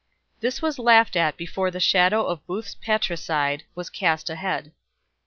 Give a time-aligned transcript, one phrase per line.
[0.39, 4.71] This was laughed at before the shadow of Booth's patricide was cast ahead.